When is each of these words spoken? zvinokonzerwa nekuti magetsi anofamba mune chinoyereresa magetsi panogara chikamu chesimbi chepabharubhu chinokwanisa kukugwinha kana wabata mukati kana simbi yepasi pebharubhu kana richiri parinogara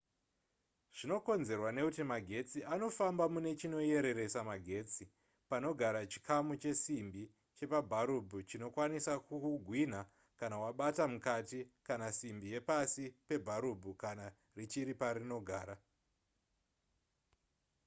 zvinokonzerwa 0.97 1.69
nekuti 1.73 2.01
magetsi 2.13 2.59
anofamba 2.73 3.25
mune 3.33 3.51
chinoyereresa 3.59 4.39
magetsi 4.51 5.03
panogara 5.49 6.01
chikamu 6.11 6.53
chesimbi 6.61 7.23
chepabharubhu 7.57 8.37
chinokwanisa 8.49 9.13
kukugwinha 9.27 10.01
kana 10.39 10.55
wabata 10.63 11.03
mukati 11.13 11.59
kana 11.87 12.07
simbi 12.17 12.45
yepasi 12.53 13.05
pebharubhu 13.27 13.91
kana 14.03 14.25
richiri 14.57 14.93
parinogara 15.01 15.75